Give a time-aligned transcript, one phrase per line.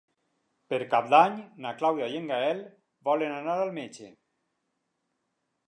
[0.71, 2.63] Per Cap d'Any na Clàudia i en Gaël
[3.11, 4.13] volen anar al metge.